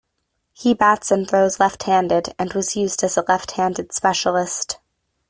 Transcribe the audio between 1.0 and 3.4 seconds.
and throws left-handed, and was used as a